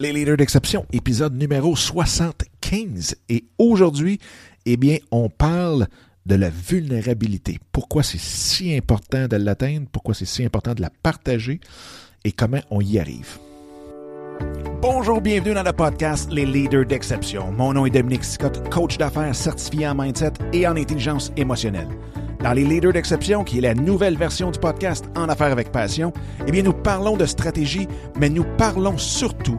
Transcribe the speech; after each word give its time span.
Les 0.00 0.12
leaders 0.12 0.36
d'exception, 0.36 0.86
épisode 0.92 1.36
numéro 1.36 1.74
75. 1.74 3.16
Et 3.28 3.46
aujourd'hui, 3.58 4.20
eh 4.64 4.76
bien, 4.76 4.98
on 5.10 5.28
parle 5.28 5.88
de 6.24 6.36
la 6.36 6.50
vulnérabilité. 6.50 7.58
Pourquoi 7.72 8.04
c'est 8.04 8.20
si 8.20 8.76
important 8.76 9.26
de 9.26 9.34
l'atteindre, 9.34 9.88
pourquoi 9.90 10.14
c'est 10.14 10.24
si 10.24 10.44
important 10.44 10.74
de 10.74 10.82
la 10.82 10.90
partager? 11.02 11.58
Et 12.24 12.30
comment 12.30 12.60
on 12.70 12.80
y 12.80 13.00
arrive? 13.00 13.38
Bonjour, 14.80 15.20
bienvenue 15.20 15.54
dans 15.54 15.64
le 15.64 15.72
podcast 15.72 16.30
Les 16.30 16.46
leaders 16.46 16.86
d'exception. 16.86 17.50
Mon 17.50 17.72
nom 17.72 17.84
est 17.84 17.90
Dominique 17.90 18.22
Scott, 18.22 18.70
coach 18.70 18.98
d'affaires 18.98 19.34
certifié 19.34 19.88
en 19.88 19.96
mindset 19.96 20.34
et 20.52 20.64
en 20.68 20.76
intelligence 20.76 21.32
émotionnelle. 21.36 21.88
Dans 22.44 22.52
les 22.52 22.62
leaders 22.62 22.92
d'exception, 22.92 23.42
qui 23.42 23.58
est 23.58 23.62
la 23.62 23.74
nouvelle 23.74 24.16
version 24.16 24.52
du 24.52 24.60
podcast 24.60 25.06
En 25.16 25.28
affaires 25.28 25.50
avec 25.50 25.72
passion, 25.72 26.12
eh 26.46 26.52
bien, 26.52 26.62
nous 26.62 26.72
parlons 26.72 27.16
de 27.16 27.26
stratégie, 27.26 27.88
mais 28.20 28.30
nous 28.30 28.44
parlons 28.56 28.96
surtout 28.96 29.58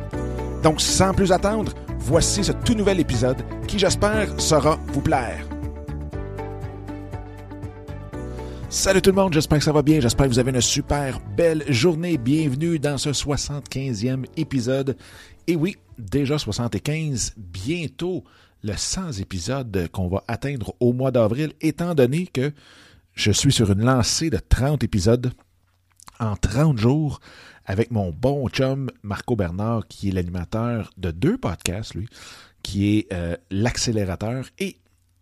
Donc, 0.63 0.79
sans 0.79 1.13
plus 1.13 1.31
attendre, 1.31 1.73
voici 1.97 2.43
ce 2.43 2.51
tout 2.51 2.75
nouvel 2.75 2.99
épisode 2.99 3.37
qui, 3.67 3.79
j'espère, 3.79 4.39
saura 4.39 4.77
vous 4.87 5.01
plaire. 5.01 5.47
Salut 8.69 9.01
tout 9.01 9.09
le 9.09 9.15
monde, 9.15 9.33
j'espère 9.33 9.57
que 9.57 9.63
ça 9.63 9.73
va 9.73 9.81
bien, 9.81 9.99
j'espère 9.99 10.27
que 10.27 10.31
vous 10.31 10.39
avez 10.39 10.51
une 10.51 10.61
super 10.61 11.19
belle 11.35 11.63
journée. 11.67 12.17
Bienvenue 12.17 12.79
dans 12.79 12.97
ce 12.97 13.09
75e 13.09 14.25
épisode. 14.37 14.95
Et 15.47 15.55
oui, 15.55 15.75
déjà 15.97 16.37
75, 16.37 17.33
bientôt 17.37 18.23
le 18.63 18.73
100 18.77 19.13
épisode 19.19 19.89
qu'on 19.91 20.07
va 20.07 20.23
atteindre 20.27 20.73
au 20.79 20.93
mois 20.93 21.11
d'avril, 21.11 21.53
étant 21.59 21.95
donné 21.95 22.27
que 22.27 22.53
je 23.13 23.31
suis 23.31 23.51
sur 23.51 23.71
une 23.71 23.83
lancée 23.83 24.29
de 24.29 24.37
30 24.37 24.83
épisodes 24.83 25.33
en 26.19 26.35
30 26.35 26.77
jours 26.77 27.19
avec 27.65 27.91
mon 27.91 28.11
bon 28.11 28.47
chum 28.49 28.89
Marco 29.03 29.35
Bernard, 29.35 29.87
qui 29.87 30.09
est 30.09 30.11
l'animateur 30.11 30.91
de 30.97 31.11
deux 31.11 31.37
podcasts, 31.37 31.95
lui, 31.95 32.07
qui 32.63 32.97
est 32.97 33.13
euh, 33.13 33.35
l'accélérateur 33.49 34.45
et 34.59 34.77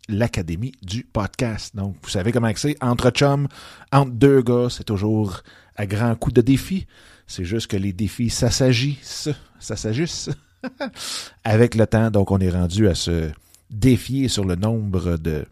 l'Académie 0.08 0.72
du 0.82 1.04
podcast. 1.04 1.76
Donc, 1.76 1.96
vous 2.02 2.10
savez 2.10 2.32
comment 2.32 2.50
c'est, 2.56 2.76
entre 2.82 3.10
chums, 3.10 3.48
entre 3.92 4.12
deux 4.12 4.42
gars, 4.42 4.68
c'est 4.70 4.84
toujours 4.84 5.42
à 5.76 5.86
grand 5.86 6.14
coup 6.16 6.32
de 6.32 6.40
défi. 6.40 6.86
C'est 7.26 7.44
juste 7.44 7.68
que 7.68 7.76
les 7.76 7.92
défis 7.92 8.30
s'assagissent, 8.30 9.28
s'agissent 9.60 10.30
avec 11.44 11.74
le 11.74 11.86
temps. 11.86 12.10
Donc, 12.10 12.30
on 12.30 12.38
est 12.38 12.50
rendu 12.50 12.88
à 12.88 12.94
se 12.94 13.30
défier 13.70 14.28
sur 14.28 14.44
le 14.44 14.56
nombre 14.56 15.16
de 15.16 15.44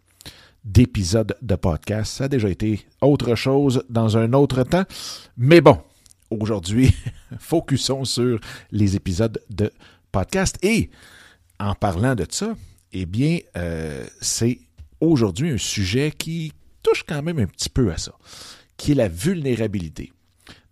d'épisodes 0.65 1.35
de 1.41 1.55
podcast. 1.55 2.17
Ça 2.17 2.25
a 2.25 2.29
déjà 2.29 2.49
été 2.51 2.85
autre 3.01 3.35
chose 3.37 3.85
dans 3.89 4.17
un 4.19 4.33
autre 4.33 4.65
temps. 4.65 4.85
Mais 5.37 5.61
bon, 5.61 5.79
aujourd'hui, 6.31 6.95
focusons 7.39 8.05
sur 8.05 8.41
les 8.71 8.97
épisodes 8.97 9.41
de 9.51 9.71
podcast. 10.13 10.59
Et 10.63 10.91
en 11.59 11.75
parlant 11.75 12.15
de 12.15 12.27
ça, 12.29 12.55
eh 12.93 13.07
bien, 13.07 13.39
euh, 13.57 14.07
c'est 14.21 14.61
aujourd'hui 15.01 15.51
un 15.51 15.59
sujet 15.59 16.13
qui 16.17 16.53
touche 16.83 17.05
quand 17.07 17.23
même 17.23 17.39
un 17.39 17.47
petit 17.47 17.69
peu 17.69 17.93
à 17.93 17.99
ça, 17.99 18.13
qui 18.77 18.93
est 18.93 18.95
la 18.95 19.09
vulnérabilité. 19.09 20.13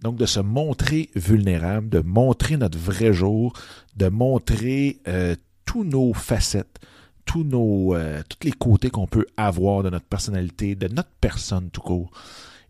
Donc, 0.00 0.16
de 0.16 0.26
se 0.26 0.40
montrer 0.40 1.10
vulnérable, 1.14 1.88
de 1.88 2.00
montrer 2.00 2.56
notre 2.56 2.78
vrai 2.78 3.12
jour, 3.12 3.52
de 3.96 4.08
montrer 4.08 5.00
euh, 5.08 5.34
tous 5.64 5.84
nos 5.84 6.12
facettes, 6.12 6.78
tous 7.24 7.44
nos, 7.44 7.94
euh, 7.94 8.22
tous 8.28 8.46
les 8.46 8.52
côtés 8.52 8.90
qu'on 8.90 9.06
peut 9.06 9.26
avoir 9.36 9.82
de 9.82 9.90
notre 9.90 10.06
personnalité, 10.06 10.74
de 10.74 10.88
notre 10.88 11.10
personne 11.20 11.70
tout 11.70 11.80
court. 11.80 12.10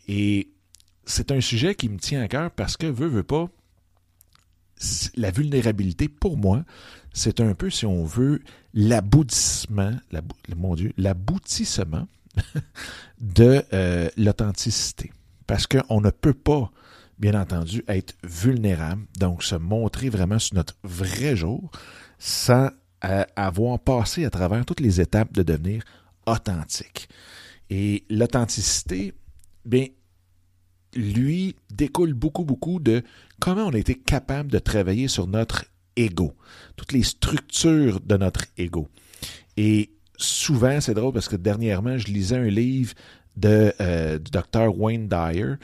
Et 0.09 0.49
c'est 1.07 1.31
un 1.31 1.41
sujet 1.41 1.75
qui 1.75 1.89
me 1.89 1.99
tient 1.99 2.21
à 2.21 2.29
cœur 2.29 2.51
parce 2.51 2.77
que, 2.77 2.87
veut, 2.87 3.07
veut 3.07 3.23
pas, 3.23 3.49
la 5.17 5.31
vulnérabilité, 5.31 6.09
pour 6.09 6.37
moi, 6.37 6.65
c'est 7.13 7.41
un 7.41 7.55
peu, 7.55 7.71
si 7.71 7.87
on 7.87 8.05
veut, 8.05 8.43
l'aboutissement, 8.75 9.93
mon 10.55 10.75
Dieu, 10.75 10.93
l'aboutissement 10.99 12.07
de 13.21 13.63
euh, 13.73 14.09
l'authenticité. 14.17 15.13
Parce 15.47 15.67
qu'on 15.67 16.01
ne 16.01 16.11
peut 16.11 16.35
pas, 16.35 16.71
bien 17.19 17.41
entendu, 17.41 17.85
être 17.89 18.15
vulnérable, 18.23 19.07
donc 19.19 19.43
se 19.43 19.55
montrer 19.55 20.11
vraiment 20.11 20.39
sur 20.39 20.57
notre 20.57 20.75
vrai 20.83 21.37
jour, 21.37 21.71
sans 22.19 22.69
euh, 23.05 23.25
avoir 23.37 23.79
passé 23.79 24.25
à 24.25 24.31
travers 24.31 24.67
toutes 24.67 24.81
les 24.81 25.01
étapes 25.01 25.33
de 25.33 25.43
devenir 25.43 25.85
authentique. 26.27 27.09
Et 27.71 28.05
l'authenticité, 28.11 29.15
bien, 29.65 29.87
lui 30.97 31.57
découle 31.71 32.15
beaucoup, 32.15 32.45
beaucoup 32.45 32.81
de 32.81 33.03
comment 33.39 33.67
on 33.67 33.75
a 33.75 33.79
été 33.79 33.95
capable 33.95 34.51
de 34.51 34.59
travailler 34.59 35.09
sur 35.09 35.27
notre 35.27 35.65
ego, 35.97 36.35
toutes 36.77 36.93
les 36.93 37.03
structures 37.03 38.01
de 38.01 38.17
notre 38.17 38.45
ego. 38.57 38.89
Et 39.57 39.91
souvent, 40.17 40.81
c'est 40.81 40.95
drôle 40.95 41.13
parce 41.13 41.29
que 41.29 41.37
dernièrement, 41.37 41.99
je 41.99 42.09
lisais 42.09 42.37
un 42.37 42.49
livre 42.49 42.95
de, 43.37 43.73
euh, 43.81 44.19
du 44.19 44.31
docteur 44.31 44.79
Wayne 44.79 45.09
Dyer 45.09 45.55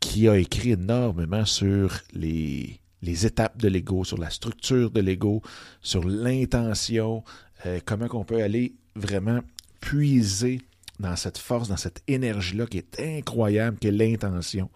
qui 0.00 0.28
a 0.28 0.36
écrit 0.36 0.72
énormément 0.72 1.44
sur 1.44 2.00
les, 2.12 2.80
les 3.02 3.26
étapes 3.26 3.58
de 3.58 3.68
l'ego, 3.68 4.04
sur 4.04 4.18
la 4.18 4.30
structure 4.30 4.90
de 4.90 5.00
l'ego, 5.00 5.42
sur 5.82 6.06
l'intention, 6.06 7.22
euh, 7.66 7.80
comment 7.84 8.06
on 8.12 8.24
peut 8.24 8.42
aller 8.42 8.74
vraiment 8.94 9.40
puiser 9.80 10.62
dans 11.00 11.16
cette 11.16 11.38
force, 11.38 11.68
dans 11.68 11.76
cette 11.76 12.02
énergie-là 12.06 12.66
qui 12.66 12.78
est 12.78 13.00
incroyable, 13.00 13.78
qui 13.78 13.88
est 13.88 13.92
l'intention. 13.92 14.70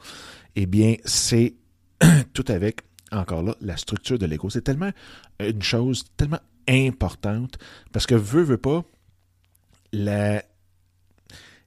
Eh 0.57 0.67
bien, 0.67 0.97
c'est 1.05 1.55
tout 2.33 2.45
avec 2.49 2.81
encore 3.13 3.43
là, 3.43 3.57
la 3.61 3.77
structure 3.77 4.19
de 4.19 4.27
l'ego. 4.27 4.51
C'est 4.51 4.63
tellement 4.63 4.91
une 5.39 5.63
chose 5.63 6.05
tellement 6.17 6.41
importante 6.69 7.59
parce 7.93 8.07
que 8.07 8.15
veut, 8.15 8.43
veut 8.43 8.59
pas, 8.59 8.85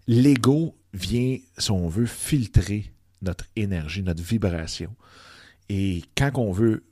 l'ego 0.08 0.76
vient, 0.94 1.38
si 1.58 1.72
on 1.72 1.88
veut, 1.88 2.06
filtrer 2.06 2.92
notre 3.22 3.46
énergie, 3.56 4.04
notre 4.04 4.24
vibration. 4.24 4.96
Et 5.70 6.04
quand 6.16 6.32
on 6.36 6.52
veut 6.52 6.84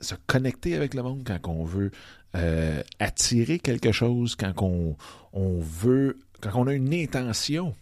se 0.00 0.14
connecter 0.26 0.76
avec 0.76 0.94
le 0.94 1.02
monde, 1.02 1.22
quand 1.24 1.50
on 1.50 1.64
veut 1.64 1.90
euh, 2.36 2.82
attirer 2.98 3.58
quelque 3.58 3.92
chose, 3.92 4.36
quand 4.36 4.52
on, 4.62 4.96
on 5.32 5.60
veut, 5.60 6.18
quand 6.50 6.62
on 6.62 6.66
a 6.66 6.74
une 6.74 6.92
intention 6.94 7.74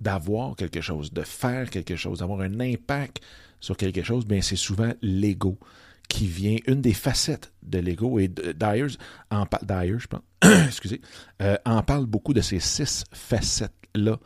d'avoir 0.00 0.56
quelque 0.56 0.80
chose, 0.80 1.12
de 1.12 1.22
faire 1.22 1.70
quelque 1.70 1.96
chose, 1.96 2.18
d'avoir 2.18 2.40
un 2.40 2.60
impact 2.60 3.22
sur 3.60 3.76
quelque 3.76 4.02
chose, 4.02 4.26
bien 4.26 4.40
c'est 4.40 4.56
souvent 4.56 4.92
l'ego 5.02 5.58
qui 6.08 6.26
vient, 6.26 6.56
une 6.66 6.82
des 6.82 6.92
facettes 6.92 7.52
de 7.62 7.78
l'ego. 7.78 8.18
Et 8.18 8.28
Dyers 8.28 8.98
en, 9.30 9.46
Dyer, 9.62 9.98
je 9.98 10.06
euh, 11.42 11.56
en 11.64 11.82
parle 11.82 12.06
beaucoup 12.06 12.34
de 12.34 12.40
ces 12.40 12.60
six 12.60 13.04
facettes-là 13.12 14.18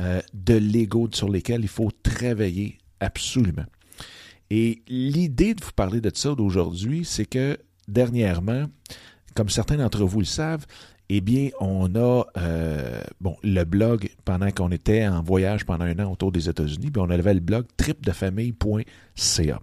euh, 0.00 0.20
de 0.32 0.54
l'ego 0.54 1.08
sur 1.12 1.28
lesquelles 1.28 1.62
il 1.62 1.68
faut 1.68 1.90
travailler 2.02 2.78
absolument. 3.00 3.66
Et 4.50 4.82
l'idée 4.88 5.54
de 5.54 5.62
vous 5.62 5.72
parler 5.72 6.00
de 6.00 6.10
ça 6.14 6.34
d'aujourd'hui, 6.34 7.04
c'est 7.04 7.26
que 7.26 7.58
dernièrement, 7.86 8.66
comme 9.34 9.50
certains 9.50 9.76
d'entre 9.76 10.04
vous 10.04 10.20
le 10.20 10.24
savent, 10.24 10.66
eh 11.10 11.20
bien, 11.20 11.50
on 11.58 11.94
a 11.94 12.24
euh, 12.36 13.02
le 13.42 13.64
blog 13.64 14.10
pendant 14.24 14.50
qu'on 14.50 14.70
était 14.70 15.06
en 15.06 15.22
voyage 15.22 15.64
pendant 15.64 15.86
un 15.86 15.98
an 16.00 16.12
autour 16.12 16.32
des 16.32 16.48
États-Unis, 16.48 16.90
puis 16.90 17.00
on 17.02 17.08
avait 17.08 17.34
le 17.34 17.40
blog 17.40 17.66
tripdefamille.ca. 17.78 19.60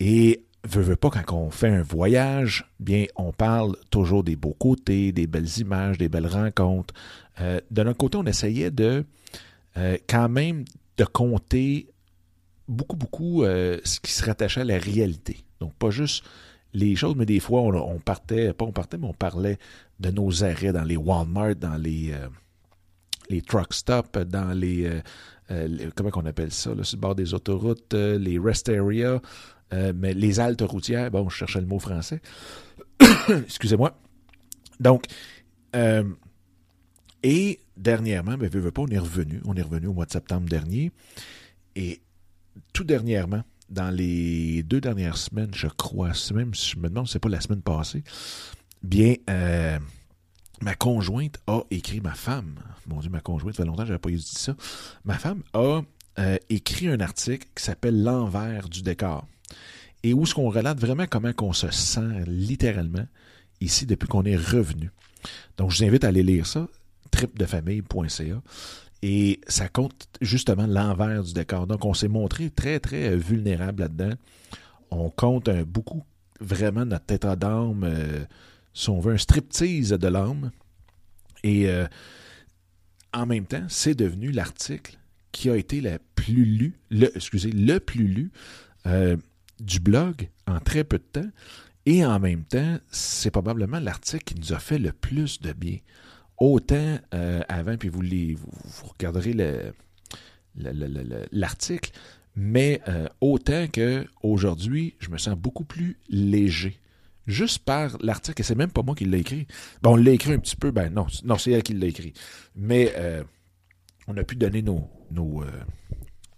Et 0.00 0.44
veut, 0.68 0.82
veut 0.82 0.96
pas, 0.96 1.10
quand 1.10 1.36
on 1.36 1.50
fait 1.50 1.68
un 1.68 1.82
voyage, 1.82 2.66
bien, 2.80 3.04
on 3.14 3.32
parle 3.32 3.76
toujours 3.90 4.24
des 4.24 4.34
beaux 4.34 4.56
côtés, 4.58 5.12
des 5.12 5.28
belles 5.28 5.58
images, 5.58 5.96
des 5.96 6.08
belles 6.08 6.26
rencontres. 6.26 6.92
Euh, 7.40 7.60
de 7.70 7.82
notre 7.84 7.98
côté, 7.98 8.18
on 8.18 8.24
essayait 8.24 8.72
de 8.72 9.04
euh, 9.76 9.96
quand 10.08 10.28
même 10.28 10.64
de 10.96 11.04
compter 11.04 11.88
beaucoup, 12.66 12.96
beaucoup 12.96 13.44
ce 13.44 14.00
qui 14.00 14.12
se 14.12 14.24
rattachait 14.24 14.62
à 14.62 14.64
la 14.64 14.78
réalité. 14.78 15.44
Donc, 15.60 15.72
pas 15.74 15.90
juste 15.90 16.24
les 16.74 16.96
choses, 16.96 17.14
mais 17.16 17.26
des 17.26 17.40
fois, 17.40 17.62
on, 17.62 17.98
partait, 17.98 18.52
pas 18.52 18.64
on 18.64 18.72
partait, 18.72 18.98
mais 18.98 19.06
on 19.06 19.14
parlait 19.14 19.58
de 20.02 20.10
nos 20.10 20.44
arrêts 20.44 20.72
dans 20.72 20.84
les 20.84 20.96
Walmart, 20.96 21.54
dans 21.56 21.76
les, 21.76 22.12
euh, 22.12 22.28
les 23.30 23.40
truck 23.40 23.72
stops, 23.72 24.18
dans 24.26 24.52
les, 24.52 24.84
euh, 24.84 25.00
euh, 25.50 25.90
comment 25.94 26.10
on 26.14 26.26
appelle 26.26 26.52
ça, 26.52 26.74
là, 26.74 26.84
sur 26.84 26.96
le 26.96 27.00
bord 27.00 27.14
des 27.14 27.32
autoroutes, 27.32 27.94
les 27.94 28.38
rest 28.38 28.68
areas, 28.68 29.20
mais 29.94 30.12
les 30.12 30.38
haltes 30.38 30.62
routières, 30.62 31.10
bon, 31.10 31.28
je 31.30 31.36
cherchais 31.36 31.60
le 31.60 31.66
mot 31.66 31.78
français. 31.78 32.20
Excusez-moi. 33.28 33.96
Donc, 34.80 35.06
et 37.22 37.60
dernièrement, 37.76 38.36
ben, 38.36 38.50
veux, 38.50 38.70
pas, 38.70 38.82
on 38.82 38.88
est 38.88 38.98
revenu. 38.98 39.40
On 39.46 39.54
est 39.54 39.62
revenu 39.62 39.86
au 39.86 39.94
mois 39.94 40.04
de 40.04 40.10
septembre 40.10 40.48
dernier. 40.48 40.92
Et 41.74 42.02
tout 42.74 42.84
dernièrement, 42.84 43.42
dans 43.70 43.90
les 43.90 44.62
deux 44.62 44.80
dernières 44.80 45.16
semaines, 45.16 45.52
je 45.54 45.68
crois, 45.68 46.12
même 46.34 46.54
si 46.54 46.72
je 46.72 46.78
me 46.78 46.88
demande 46.88 47.08
c'est 47.08 47.18
pas 47.18 47.30
la 47.30 47.40
semaine 47.40 47.62
passée, 47.62 48.04
bien, 48.82 49.14
euh, 49.30 49.78
ma 50.60 50.74
conjointe 50.74 51.38
a 51.46 51.62
écrit, 51.70 52.00
ma 52.00 52.14
femme, 52.14 52.54
mon 52.86 53.00
Dieu, 53.00 53.10
ma 53.10 53.20
conjointe, 53.20 53.54
ça 53.54 53.62
fait 53.62 53.66
longtemps 53.66 53.82
que 53.82 53.88
je 53.88 53.92
n'avais 53.92 54.00
pas 54.00 54.10
dit 54.10 54.22
ça, 54.22 54.56
ma 55.04 55.18
femme 55.18 55.42
a 55.54 55.82
euh, 56.18 56.36
écrit 56.50 56.88
un 56.88 57.00
article 57.00 57.48
qui 57.54 57.64
s'appelle 57.64 58.02
L'envers 58.02 58.68
du 58.68 58.82
décor. 58.82 59.26
Et 60.02 60.14
où 60.14 60.26
ce 60.26 60.34
qu'on 60.34 60.50
relate 60.50 60.80
vraiment 60.80 61.06
comment 61.08 61.32
qu'on 61.32 61.52
se 61.52 61.70
sent 61.70 62.24
littéralement 62.26 63.06
ici 63.60 63.86
depuis 63.86 64.08
qu'on 64.08 64.24
est 64.24 64.36
revenu. 64.36 64.90
Donc, 65.56 65.70
je 65.70 65.78
vous 65.78 65.84
invite 65.84 66.04
à 66.04 66.08
aller 66.08 66.24
lire 66.24 66.46
ça, 66.46 66.66
tripdefamille.ca. 67.12 68.42
Et 69.02 69.40
ça 69.48 69.68
compte 69.68 70.08
justement 70.20 70.66
l'envers 70.66 71.22
du 71.22 71.32
décor. 71.32 71.66
Donc, 71.66 71.84
on 71.84 71.94
s'est 71.94 72.08
montré 72.08 72.50
très, 72.50 72.80
très 72.80 73.16
vulnérable 73.16 73.82
là-dedans. 73.82 74.14
On 74.90 75.10
compte 75.10 75.50
beaucoup, 75.64 76.04
vraiment, 76.40 76.84
notre 76.84 77.12
état 77.14 77.36
d'âme, 77.36 77.84
euh, 77.84 78.24
si 78.74 78.90
on 78.90 79.00
veut, 79.00 79.14
un 79.14 79.18
striptease 79.18 79.90
de 79.90 80.08
l'âme. 80.08 80.50
Et 81.42 81.68
euh, 81.68 81.86
en 83.12 83.26
même 83.26 83.46
temps, 83.46 83.64
c'est 83.68 83.94
devenu 83.94 84.30
l'article 84.30 84.98
qui 85.32 85.50
a 85.50 85.56
été 85.56 85.82
plus 86.14 86.44
lu, 86.44 86.78
le, 86.90 87.14
excusez, 87.16 87.50
le 87.50 87.78
plus 87.78 88.06
lu 88.06 88.30
euh, 88.86 89.16
du 89.60 89.80
blog 89.80 90.28
en 90.46 90.60
très 90.60 90.84
peu 90.84 90.98
de 90.98 91.20
temps. 91.20 91.30
Et 91.84 92.04
en 92.04 92.20
même 92.20 92.44
temps, 92.44 92.78
c'est 92.90 93.30
probablement 93.30 93.80
l'article 93.80 94.24
qui 94.24 94.34
nous 94.36 94.52
a 94.52 94.58
fait 94.58 94.78
le 94.78 94.92
plus 94.92 95.40
de 95.40 95.52
bien. 95.52 95.78
Autant 96.38 96.98
euh, 97.14 97.40
avant, 97.48 97.76
puis 97.76 97.88
vous, 97.88 98.02
les, 98.02 98.34
vous, 98.34 98.86
regarderez 98.88 99.34
l'article, 101.32 101.90
mais 102.36 102.80
autant 103.20 103.66
qu'aujourd'hui, 103.66 104.94
je 105.00 105.10
me 105.10 105.18
sens 105.18 105.36
beaucoup 105.36 105.64
plus 105.64 105.98
léger. 106.08 106.78
Juste 107.26 107.60
par 107.60 107.96
l'article, 108.00 108.40
et 108.40 108.44
c'est 108.44 108.54
même 108.54 108.70
pas 108.70 108.82
moi 108.82 108.94
qui 108.94 109.04
l'ai 109.04 109.18
écrit. 109.18 109.46
Bon, 109.80 109.92
on 109.92 109.96
l'a 109.96 110.10
écrit 110.10 110.32
un 110.32 110.38
petit 110.38 110.56
peu, 110.56 110.70
ben 110.70 110.92
non, 110.92 111.06
non 111.24 111.38
c'est 111.38 111.52
elle 111.52 111.62
qui 111.62 111.74
l'a 111.74 111.86
écrit. 111.86 112.12
Mais 112.56 112.92
euh, 112.96 113.22
on 114.08 114.16
a 114.16 114.24
pu 114.24 114.34
donner 114.36 114.62
nos, 114.62 114.88
nos 115.10 115.44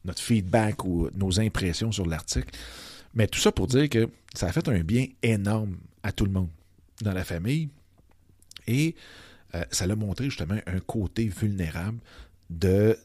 notre 0.05 0.21
feedback 0.21 0.85
ou 0.85 1.09
nos 1.15 1.41
impressions 1.41 1.93
sur 1.93 2.07
l'article. 2.07 2.51
Mais 3.15 3.27
tout 3.27 3.39
ça 3.39 3.53
pour 3.53 3.67
dire 3.67 3.89
que 3.89 4.09
ça 4.35 4.47
a 4.47 4.53
fait 4.53 4.69
un 4.69 4.81
bien 4.81 5.07
énorme 5.23 5.79
à 6.03 6.13
tout 6.13 6.25
le 6.25 6.33
monde 6.33 6.51
dans 7.03 7.13
la 7.13 7.25
famille. 7.25 7.69
Et 8.67 8.95
euh, 9.55 9.65
ça 9.71 9.87
l'a 9.87 9.97
montré 9.97 10.27
justement 10.27 10.59
un 10.67 10.81
côté 10.81 11.29
vulnérable 11.29 11.99
de 12.51 12.97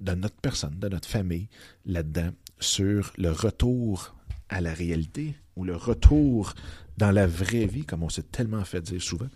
notre 0.00 0.36
personne, 0.36 0.78
de 0.78 0.88
notre 0.88 1.08
famille 1.08 1.48
là-dedans, 1.84 2.30
sur 2.58 3.12
le 3.16 3.30
retour 3.30 4.14
à 4.50 4.60
la 4.60 4.74
réalité 4.74 5.34
ou 5.56 5.64
le 5.64 5.76
retour 5.76 6.54
dans 6.98 7.10
la 7.10 7.26
vraie 7.26 7.66
vie, 7.66 7.84
comme 7.84 8.02
on 8.02 8.08
s'est 8.08 8.24
tellement 8.30 8.64
fait 8.64 8.82
dire 8.82 9.00
souvent. 9.00 9.28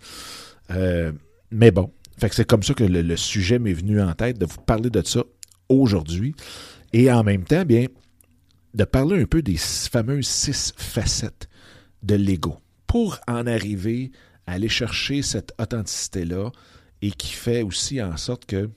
Euh, 0.71 1.11
mais 1.51 1.71
bon, 1.71 1.91
fait 2.17 2.31
c'est 2.33 2.45
comme 2.45 2.63
ça 2.63 2.73
que 2.73 2.83
le, 2.83 3.01
le 3.01 3.17
sujet 3.17 3.57
m'est 3.57 3.73
venu 3.73 4.01
en 4.01 4.13
tête 4.13 4.37
de 4.37 4.45
vous 4.45 4.61
parler 4.61 4.89
de 4.89 5.01
ça 5.03 5.23
aujourd'hui. 5.69 6.35
Et 6.93 7.11
en 7.11 7.23
même 7.23 7.43
temps, 7.43 7.65
bien, 7.65 7.87
de 8.73 8.83
parler 8.83 9.21
un 9.21 9.25
peu 9.25 9.41
des 9.41 9.57
fameuses 9.57 10.27
six 10.27 10.73
facettes 10.77 11.47
de 12.03 12.15
l'ego 12.15 12.57
pour 12.87 13.19
en 13.27 13.47
arriver 13.47 14.11
à 14.45 14.53
aller 14.53 14.69
chercher 14.69 15.21
cette 15.21 15.53
authenticité-là 15.59 16.51
et 17.01 17.11
qui 17.11 17.33
fait 17.33 17.61
aussi 17.61 18.01
en 18.01 18.17
sorte 18.17 18.45
que 18.45 18.69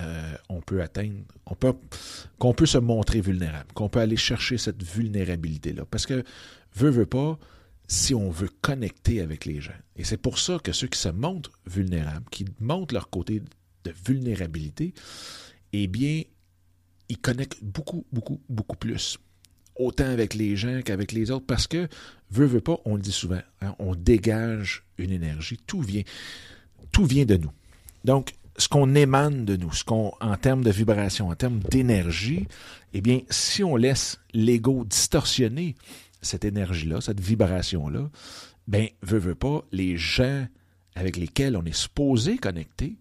euh, 0.00 0.34
on 0.48 0.60
peut 0.60 0.80
atteindre, 0.80 1.24
qu'on 2.38 2.54
peut 2.54 2.66
se 2.66 2.78
montrer 2.78 3.20
vulnérable, 3.20 3.72
qu'on 3.74 3.88
peut 3.88 4.00
aller 4.00 4.16
chercher 4.16 4.56
cette 4.56 4.82
vulnérabilité-là. 4.82 5.84
Parce 5.90 6.06
que, 6.06 6.22
veut, 6.76 6.90
veut 6.90 7.06
pas, 7.06 7.38
si 7.88 8.14
on 8.14 8.30
veut 8.30 8.50
connecter 8.60 9.20
avec 9.20 9.44
les 9.44 9.60
gens. 9.60 9.72
Et 9.96 10.04
c'est 10.04 10.18
pour 10.18 10.38
ça 10.38 10.58
que 10.62 10.72
ceux 10.72 10.88
qui 10.88 10.98
se 10.98 11.08
montrent 11.08 11.50
vulnérables, 11.66 12.26
qui 12.30 12.44
montrent 12.60 12.94
leur 12.94 13.10
côté 13.10 13.40
de 13.84 13.94
vulnérabilité, 14.06 14.94
eh 15.72 15.86
bien, 15.88 16.22
ils 17.08 17.18
connectent 17.18 17.62
beaucoup, 17.62 18.06
beaucoup, 18.12 18.40
beaucoup 18.48 18.76
plus. 18.76 19.18
Autant 19.76 20.06
avec 20.06 20.34
les 20.34 20.56
gens 20.56 20.82
qu'avec 20.84 21.12
les 21.12 21.30
autres, 21.30 21.46
parce 21.46 21.66
que, 21.66 21.88
veut, 22.30 22.46
veut 22.46 22.60
pas, 22.60 22.78
on 22.84 22.96
le 22.96 23.02
dit 23.02 23.12
souvent, 23.12 23.40
hein, 23.62 23.74
on 23.78 23.94
dégage 23.94 24.84
une 24.98 25.10
énergie. 25.10 25.58
Tout 25.66 25.80
vient, 25.80 26.02
tout 26.92 27.04
vient 27.04 27.24
de 27.24 27.36
nous. 27.36 27.52
Donc, 28.04 28.34
ce 28.58 28.68
qu'on 28.68 28.94
émane 28.94 29.44
de 29.44 29.56
nous, 29.56 29.72
ce 29.72 29.84
qu'on, 29.84 30.12
en 30.20 30.36
termes 30.36 30.64
de 30.64 30.70
vibration, 30.70 31.28
en 31.28 31.34
termes 31.34 31.60
d'énergie, 31.60 32.46
eh 32.92 33.00
bien, 33.00 33.20
si 33.30 33.62
on 33.62 33.76
laisse 33.76 34.18
l'ego 34.34 34.84
distorsionner 34.84 35.76
cette 36.20 36.44
énergie-là, 36.44 37.00
cette 37.00 37.20
vibration-là, 37.20 38.10
ben, 38.66 38.88
veut, 39.02 39.18
veut 39.18 39.34
pas, 39.36 39.64
les 39.72 39.96
gens 39.96 40.46
avec 40.94 41.16
lesquels 41.16 41.56
on 41.56 41.64
est 41.64 41.76
supposé 41.76 42.36
connecter, 42.36 42.96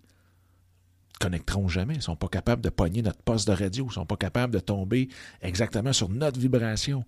connecteront 1.19 1.67
jamais. 1.67 1.95
Ils 1.95 2.01
sont 2.01 2.15
pas 2.15 2.27
capables 2.27 2.61
de 2.61 2.69
pogner 2.69 3.01
notre 3.01 3.21
poste 3.23 3.47
de 3.47 3.53
radio. 3.53 3.87
Ils 3.89 3.93
sont 3.93 4.05
pas 4.05 4.17
capables 4.17 4.53
de 4.53 4.59
tomber 4.59 5.09
exactement 5.41 5.93
sur 5.93 6.09
notre 6.09 6.39
vibration. 6.39 7.03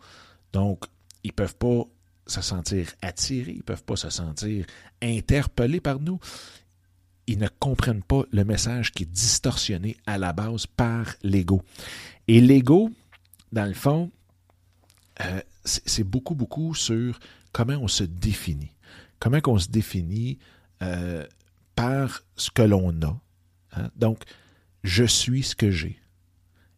Donc, 0.52 0.86
ils 1.24 1.34
peuvent 1.34 1.56
pas 1.56 1.84
se 2.26 2.42
sentir 2.42 2.88
attirés, 3.02 3.54
ils 3.54 3.64
peuvent 3.64 3.84
pas 3.84 3.96
se 3.96 4.10
sentir 4.10 4.66
interpellés 5.02 5.80
par 5.80 6.00
nous. 6.00 6.20
Ils 7.30 7.38
ne 7.38 7.48
comprennent 7.60 8.04
pas 8.04 8.24
le 8.32 8.44
message 8.44 8.92
qui 8.92 9.04
est 9.04 9.12
distorsionné 9.12 9.98
à 10.08 10.18
la 10.18 10.34
base 10.34 10.66
par 10.66 11.14
l'ego. 11.22 11.62
Et 12.28 12.42
l'ego, 12.42 12.92
dans 13.52 13.66
le 13.66 13.74
fond, 13.74 14.12
euh, 15.22 15.42
c'est 15.64 16.04
beaucoup, 16.04 16.34
beaucoup 16.34 16.74
sur 16.74 17.20
comment 17.52 17.78
on 17.82 17.88
se 17.88 18.04
définit. 18.04 18.72
Comment 19.20 19.40
on 19.46 19.60
se 19.60 19.68
définit 19.68 20.40
euh, 20.82 21.26
par 21.76 22.24
ce 22.36 22.50
que 22.50 22.64
l'on 22.64 23.00
a, 23.04 23.20
Hein? 23.74 23.90
Donc, 23.96 24.24
je 24.84 25.04
suis 25.04 25.44
ce 25.44 25.56
que 25.56 25.72
j'ai. 25.72 26.00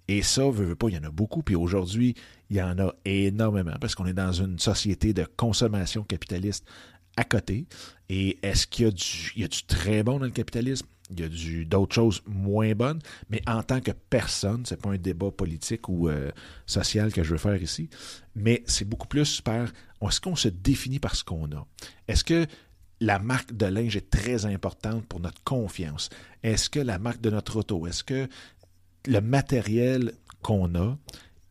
Et 0.07 0.21
ça, 0.23 0.49
veut, 0.49 0.65
veut 0.65 0.75
pas, 0.75 0.89
il 0.89 0.95
y 0.95 0.97
en 0.97 1.03
a 1.03 1.11
beaucoup. 1.11 1.41
Puis 1.41 1.55
aujourd'hui, 1.55 2.15
il 2.49 2.57
y 2.57 2.61
en 2.61 2.77
a 2.79 2.93
énormément 3.05 3.75
parce 3.79 3.95
qu'on 3.95 4.05
est 4.05 4.13
dans 4.13 4.33
une 4.33 4.59
société 4.59 5.13
de 5.13 5.23
consommation 5.37 6.03
capitaliste 6.03 6.65
à 7.17 7.23
côté. 7.23 7.65
Et 8.09 8.37
est-ce 8.41 8.67
qu'il 8.67 8.85
y 8.85 8.87
a 8.87 8.91
du, 8.91 9.33
y 9.35 9.43
a 9.43 9.47
du 9.47 9.63
très 9.63 10.03
bon 10.03 10.19
dans 10.19 10.25
le 10.25 10.31
capitalisme? 10.31 10.87
Il 11.09 11.19
y 11.19 11.23
a 11.61 11.65
d'autres 11.65 11.93
choses 11.93 12.21
moins 12.25 12.73
bonnes, 12.73 12.99
mais 13.29 13.41
en 13.45 13.63
tant 13.63 13.81
que 13.81 13.91
personne, 13.91 14.65
c'est 14.65 14.81
pas 14.81 14.91
un 14.91 14.97
débat 14.97 15.29
politique 15.29 15.89
ou 15.89 16.07
euh, 16.07 16.31
social 16.65 17.11
que 17.11 17.21
je 17.21 17.31
veux 17.31 17.37
faire 17.37 17.61
ici, 17.61 17.89
mais 18.33 18.63
c'est 18.65 18.85
beaucoup 18.85 19.07
plus 19.07 19.41
par 19.41 19.67
est-ce 20.01 20.21
qu'on 20.21 20.37
se 20.37 20.47
définit 20.47 20.99
par 20.99 21.15
ce 21.15 21.23
qu'on 21.25 21.51
a? 21.51 21.67
Est-ce 22.07 22.23
que 22.23 22.47
la 23.01 23.19
marque 23.19 23.51
de 23.53 23.65
linge 23.65 23.97
est 23.97 24.09
très 24.09 24.45
importante 24.45 25.05
pour 25.05 25.19
notre 25.19 25.43
confiance? 25.43 26.09
Est-ce 26.43 26.69
que 26.69 26.79
la 26.79 26.97
marque 26.97 27.21
de 27.21 27.29
notre 27.29 27.57
auto, 27.57 27.85
est-ce 27.87 28.05
que 28.05 28.29
le 29.05 29.19
matériel 29.19 30.13
qu'on 30.41 30.75
a 30.75 30.97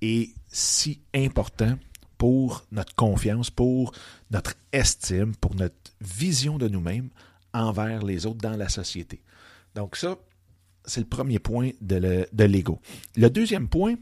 est 0.01 0.33
si 0.49 1.01
important 1.15 1.79
pour 2.21 2.67
notre 2.71 2.95
confiance, 2.95 3.49
pour 3.49 3.95
notre 4.31 4.53
estime, 4.75 5.35
pour 5.37 5.55
notre 5.55 5.95
vision 6.03 6.59
de 6.59 6.69
nous-mêmes 6.69 7.09
envers 7.55 8.03
les 8.03 8.27
autres 8.27 8.43
dans 8.43 8.59
la 8.59 8.69
société. 8.69 9.23
Donc 9.75 9.97
ça, 9.97 10.19
c'est 10.85 11.01
le 11.01 11.07
premier 11.07 11.39
point 11.39 11.71
de 11.81 12.45
l'ego. 12.45 12.79
Le, 13.17 13.29
deuxième 13.31 13.69
point, 13.69 13.95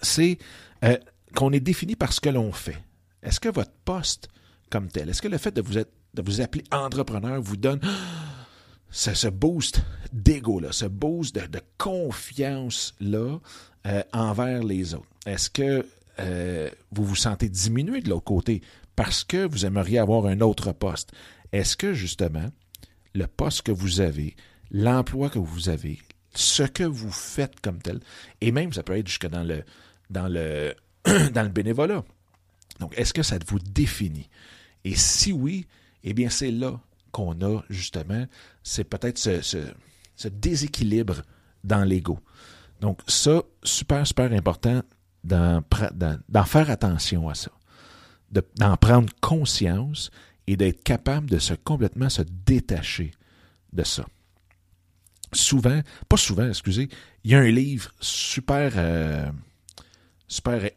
c'est 0.00 0.38
euh, 0.84 0.96
qu'on 1.34 1.52
est 1.52 1.58
défini 1.58 1.96
par 1.96 2.12
ce 2.12 2.20
que 2.20 2.28
l'on 2.28 2.52
fait. 2.52 2.80
Est-ce 3.20 3.40
que 3.40 3.48
votre 3.48 3.72
poste 3.84 4.28
comme 4.70 4.86
tel, 4.86 5.08
est-ce 5.08 5.20
que 5.20 5.26
le 5.26 5.38
fait 5.38 5.52
de 5.52 5.60
vous 5.60 5.76
être 5.76 5.92
de 6.14 6.22
vous 6.22 6.40
appeler 6.40 6.62
entrepreneur 6.70 7.42
vous 7.42 7.56
donne 7.56 7.80
ce, 8.90 9.26
boost 9.26 9.82
d'ego-là, 10.12 10.70
ce 10.70 10.86
boost 10.86 11.34
de, 11.34 11.60
confiance-là 11.78 13.40
euh, 13.86 14.02
envers 14.12 14.62
les 14.62 14.94
autres? 14.94 15.08
Est-ce 15.26 15.50
que 15.50 15.84
euh, 16.18 16.70
vous 16.92 17.04
vous 17.04 17.16
sentez 17.16 17.48
diminué 17.48 18.00
de 18.00 18.10
l'autre 18.10 18.24
côté 18.24 18.62
parce 18.96 19.24
que 19.24 19.46
vous 19.46 19.66
aimeriez 19.66 19.98
avoir 19.98 20.26
un 20.26 20.40
autre 20.40 20.72
poste? 20.72 21.12
Est-ce 21.52 21.76
que 21.76 21.94
justement, 21.94 22.50
le 23.14 23.26
poste 23.26 23.62
que 23.62 23.72
vous 23.72 24.00
avez, 24.00 24.36
l'emploi 24.70 25.30
que 25.30 25.38
vous 25.38 25.68
avez, 25.68 25.98
ce 26.34 26.62
que 26.62 26.84
vous 26.84 27.12
faites 27.12 27.60
comme 27.60 27.80
tel, 27.80 28.00
et 28.40 28.52
même 28.52 28.72
ça 28.72 28.82
peut 28.82 28.96
être 28.96 29.06
jusque 29.06 29.28
dans 29.28 29.44
le, 29.44 29.64
dans 30.10 30.28
le, 30.28 30.74
dans 31.04 31.42
le 31.42 31.48
bénévolat. 31.48 32.04
Donc, 32.80 32.96
est-ce 32.98 33.14
que 33.14 33.22
ça 33.22 33.38
vous 33.46 33.58
définit? 33.58 34.28
Et 34.84 34.96
si 34.96 35.32
oui, 35.32 35.66
eh 36.02 36.12
bien, 36.12 36.28
c'est 36.28 36.50
là 36.50 36.80
qu'on 37.12 37.40
a 37.42 37.62
justement, 37.70 38.26
c'est 38.62 38.84
peut-être 38.84 39.18
ce, 39.18 40.28
déséquilibre 40.28 41.22
dans 41.62 41.84
l'ego. 41.84 42.18
Donc, 42.80 43.00
ça, 43.06 43.42
super, 43.62 44.06
super 44.06 44.32
important 44.32 44.82
d'en 45.24 46.44
faire 46.44 46.70
attention 46.70 47.28
à 47.28 47.34
ça, 47.34 47.50
d'en 48.30 48.76
prendre 48.76 49.12
conscience 49.20 50.10
et 50.46 50.56
d'être 50.56 50.82
capable 50.84 51.30
de 51.30 51.38
se 51.38 51.54
complètement 51.54 52.10
se 52.10 52.22
détacher 52.22 53.12
de 53.72 53.82
ça. 53.82 54.04
Souvent, 55.32 55.80
pas 56.08 56.16
souvent, 56.16 56.48
excusez, 56.48 56.88
il 57.24 57.30
y 57.32 57.34
a 57.34 57.40
un 57.40 57.50
livre 57.50 57.90
super, 58.00 58.72
euh, 58.76 59.30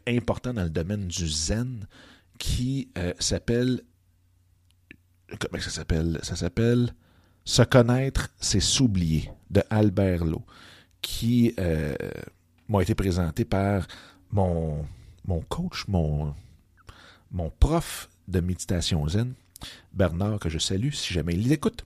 important 0.08 0.54
dans 0.54 0.64
le 0.64 0.70
domaine 0.70 1.08
du 1.08 1.28
zen 1.28 1.86
qui 2.40 2.90
euh, 2.98 3.14
s'appelle 3.20 3.82
comment 5.40 5.62
ça 5.62 5.70
s'appelle? 5.70 6.20
Ça 6.24 6.36
s'appelle 6.36 6.94
Se 7.44 7.62
connaître, 7.64 8.30
c'est 8.40 8.60
s'oublier 8.60 9.30
de 9.50 9.62
Albert 9.70 10.26
Lowe, 10.26 10.46
qui 11.02 11.54
euh, 11.60 11.96
m'a 12.68 12.82
été 12.82 12.96
présenté 12.96 13.46
par 13.46 13.88
mon, 14.32 14.86
coach, 15.50 15.86
mon, 15.88 16.34
prof 17.60 18.10
de 18.28 18.40
méditation 18.40 19.08
zen, 19.08 19.34
Bernard, 19.94 20.40
que 20.40 20.50
je 20.50 20.60
salue 20.60 20.92
si 20.92 21.14
jamais 21.14 21.34
il 21.34 21.48
l'écoute. 21.48 21.86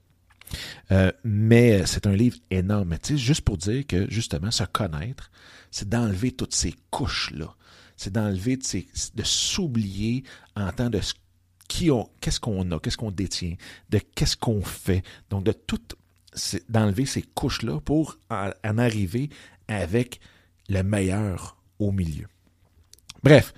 Euh, 0.91 1.11
mais 1.23 1.85
c'est 1.85 2.07
un 2.07 2.15
livre 2.15 2.37
énorme. 2.49 2.97
Tu 3.01 3.17
juste 3.17 3.41
pour 3.41 3.57
dire 3.57 3.85
que, 3.87 4.09
justement, 4.11 4.51
se 4.51 4.63
connaître, 4.63 5.31
c'est 5.71 5.87
d'enlever 5.87 6.31
toutes 6.31 6.53
ces 6.53 6.75
couches-là. 6.89 7.55
C'est 7.95 8.11
d'enlever, 8.11 8.57
de 8.57 9.23
s'oublier 9.23 10.23
en 10.55 10.71
tant 10.71 10.89
de 10.89 10.99
qui 11.67 11.89
on, 11.89 12.09
qu'est-ce 12.19 12.39
qu'on 12.39 12.69
a, 12.71 12.79
qu'est-ce 12.79 12.97
qu'on 12.97 13.11
détient, 13.11 13.55
de 13.89 13.99
qu'est-ce 13.99 14.35
qu'on 14.35 14.61
fait. 14.61 15.03
Donc, 15.29 15.45
de 15.45 15.53
tout, 15.53 15.79
d'enlever 16.69 17.05
ces 17.05 17.21
couches-là 17.21 17.79
pour 17.79 18.17
en, 18.29 18.77
arriver 18.77 19.29
avec 19.67 20.19
le 20.67 20.83
meilleur 20.83 21.57
au 21.79 21.91
milieu. 21.91 22.27
Bref, 23.23 23.53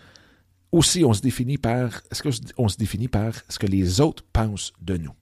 aussi, 0.71 1.05
on 1.05 1.13
se 1.13 1.21
définit 1.21 1.57
par, 1.57 2.01
est-ce 2.11 2.31
se 2.31 2.77
définit 2.77 3.07
par 3.07 3.33
ce 3.47 3.59
que 3.59 3.67
les 3.67 4.01
autres 4.01 4.23
pensent 4.33 4.73
de 4.81 4.97
nous. 4.97 5.13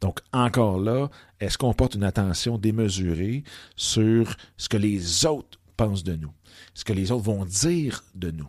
Donc, 0.00 0.20
encore 0.32 0.78
là, 0.78 1.08
est-ce 1.40 1.56
qu'on 1.56 1.72
porte 1.72 1.94
une 1.94 2.04
attention 2.04 2.58
démesurée 2.58 3.44
sur 3.76 4.36
ce 4.56 4.68
que 4.68 4.76
les 4.76 5.24
autres 5.24 5.58
pensent 5.76 6.04
de 6.04 6.16
nous, 6.16 6.32
ce 6.74 6.84
que 6.84 6.92
les 6.92 7.12
autres 7.12 7.24
vont 7.24 7.44
dire 7.44 8.04
de 8.14 8.30
nous? 8.30 8.48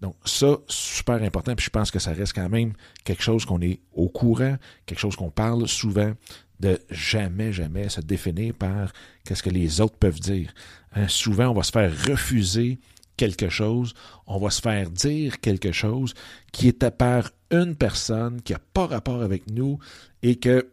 Donc, 0.00 0.16
ça, 0.26 0.58
super 0.68 1.22
important, 1.22 1.54
puis 1.54 1.64
je 1.64 1.70
pense 1.70 1.90
que 1.90 1.98
ça 1.98 2.12
reste 2.12 2.34
quand 2.34 2.50
même 2.50 2.74
quelque 3.04 3.22
chose 3.22 3.46
qu'on 3.46 3.62
est 3.62 3.80
au 3.94 4.10
courant, 4.10 4.56
quelque 4.84 4.98
chose 4.98 5.16
qu'on 5.16 5.30
parle 5.30 5.66
souvent, 5.66 6.12
de 6.60 6.78
jamais, 6.90 7.52
jamais 7.52 7.88
se 7.88 8.00
définir 8.00 8.54
par 8.54 8.92
qu'est-ce 9.24 9.42
que 9.42 9.50
les 9.50 9.80
autres 9.80 9.96
peuvent 9.96 10.20
dire. 10.20 10.52
Hein, 10.94 11.08
souvent, 11.08 11.48
on 11.48 11.54
va 11.54 11.62
se 11.62 11.72
faire 11.72 11.90
refuser 12.06 12.78
quelque 13.16 13.48
chose, 13.48 13.94
on 14.26 14.38
va 14.38 14.50
se 14.50 14.60
faire 14.60 14.90
dire 14.90 15.40
quelque 15.40 15.72
chose 15.72 16.14
qui 16.52 16.68
était 16.68 16.90
par 16.90 17.30
une 17.50 17.76
personne 17.76 18.42
qui 18.42 18.52
n'a 18.52 18.60
pas 18.72 18.86
rapport 18.86 19.22
avec 19.22 19.50
nous 19.50 19.78
et 20.22 20.36
que 20.36 20.70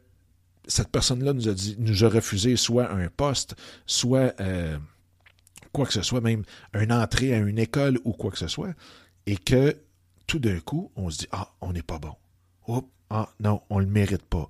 cette 0.67 0.89
personne-là 0.89 1.33
nous 1.33 2.03
a 2.03 2.09
refusé 2.09 2.55
soit 2.55 2.91
un 2.91 3.07
poste, 3.09 3.55
soit 3.85 4.33
euh, 4.39 4.77
quoi 5.71 5.85
que 5.85 5.93
ce 5.93 6.01
soit, 6.01 6.21
même 6.21 6.43
une 6.73 6.91
entrée 6.91 7.33
à 7.33 7.37
une 7.37 7.59
école 7.59 7.99
ou 8.03 8.13
quoi 8.13 8.31
que 8.31 8.37
ce 8.37 8.47
soit 8.47 8.73
et 9.25 9.37
que 9.37 9.75
tout 10.27 10.39
d'un 10.39 10.59
coup, 10.59 10.91
on 10.95 11.09
se 11.09 11.19
dit 11.19 11.27
Ah, 11.31 11.51
on 11.61 11.73
n'est 11.73 11.81
pas 11.81 11.99
bon. 11.99 12.15
Oups, 12.67 12.87
ah 13.09 13.29
non, 13.39 13.61
on 13.69 13.79
ne 13.79 13.85
le 13.85 13.91
mérite 13.91 14.23
pas. 14.23 14.47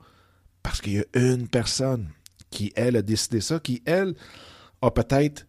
Parce 0.62 0.82
qu'il 0.82 0.94
y 0.94 1.00
a 1.00 1.06
une 1.16 1.48
personne 1.48 2.10
qui, 2.52 2.72
elle, 2.76 2.96
a 2.96 3.02
décidé 3.02 3.42
ça, 3.42 3.60
qui, 3.60 3.82
elle, 3.86 4.14
a 4.82 4.92
peut-être 4.92 5.48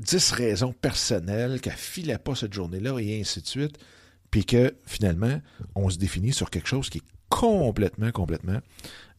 dix 0.00 0.32
raisons 0.32 0.72
personnelles 0.72 1.60
qu'elle 1.60 1.72
filait 1.74 2.18
pas 2.18 2.34
cette 2.34 2.52
journée-là 2.52 2.98
et 2.98 3.20
ainsi 3.20 3.40
de 3.40 3.46
suite, 3.46 3.78
puis 4.30 4.44
que 4.44 4.74
finalement, 4.86 5.40
on 5.74 5.90
se 5.90 5.98
définit 5.98 6.32
sur 6.32 6.50
quelque 6.50 6.68
chose 6.68 6.88
qui 6.88 6.98
est 6.98 7.04
complètement, 7.28 8.10
complètement 8.10 8.60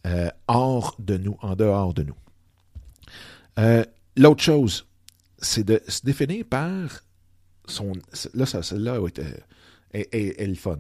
euh, 0.06 0.30
hors 0.48 0.96
de 1.00 1.18
nous, 1.18 1.38
en 1.42 1.56
dehors 1.56 1.94
de 1.94 2.04
nous. 2.04 2.16
Euh, 3.60 3.84
l'autre 4.16 4.44
chose, 4.44 4.88
c'est 5.40 5.64
de 5.64 5.82
se 5.88 6.02
définir 6.04 6.46
par 6.46 7.04
son, 7.66 7.94
là, 8.34 8.46
celle-là 8.46 9.00
est, 9.94 10.48
le 10.48 10.56
fun. 10.56 10.80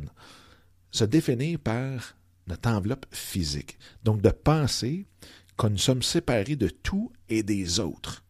Se 0.91 1.03
définir 1.03 1.59
par 1.59 2.15
notre 2.47 2.69
enveloppe 2.69 3.05
physique. 3.11 3.77
Donc, 4.03 4.21
de 4.21 4.29
penser 4.29 5.05
que 5.57 5.67
nous 5.67 5.77
sommes 5.77 6.03
séparés 6.03 6.55
de 6.55 6.69
tout 6.69 7.11
et 7.29 7.43
des 7.43 7.79
autres. 7.79 8.23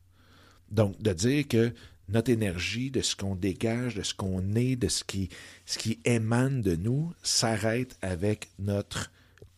Donc, 0.72 1.02
de 1.02 1.14
dire 1.14 1.48
que 1.48 1.74
notre 2.10 2.32
énergie, 2.32 2.92
de 2.92 3.02
ce 3.02 3.16
qu'on 3.16 3.36
dégage, 3.36 3.96
de 3.96 4.04
ce 4.04 4.14
qu'on 4.14 4.56
est, 4.56 4.76
de 4.76 4.88
ce 4.88 5.04
qui, 5.04 5.30
ce 5.66 5.78
qui 5.78 6.00
émane 6.06 6.62
de 6.62 6.76
nous, 6.76 7.14
s'arrête 7.22 7.98
avec 8.02 8.50
notre 8.60 9.12